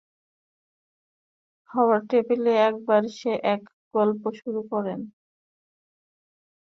[1.69, 3.61] খাওয়ার টেবিলে একবার সে এক
[3.93, 4.99] গল্প শুরু করল।